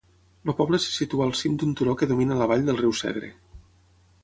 El 0.45 0.53
poble 0.61 0.79
se 0.85 0.93
situa 0.93 1.27
al 1.29 1.35
cim 1.41 1.59
d'un 1.63 1.77
turó 1.81 1.95
que 2.01 2.09
domina 2.13 2.41
la 2.41 2.47
vall 2.53 2.67
del 2.71 2.81
riu 2.83 2.99
Segre. 3.03 3.33